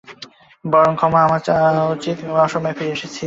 [0.65, 3.19] বরং ক্ষমা আমার চাওয়া উচিৎ, এই অসময়ে ফিরে এসেছি, তাই।